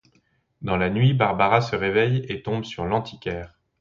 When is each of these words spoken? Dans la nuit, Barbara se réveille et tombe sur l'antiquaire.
Dans 0.63 0.77
la 0.77 0.89
nuit, 0.89 1.13
Barbara 1.13 1.61
se 1.61 1.75
réveille 1.75 2.25
et 2.27 2.41
tombe 2.41 2.63
sur 2.65 2.85
l'antiquaire. 2.85 3.53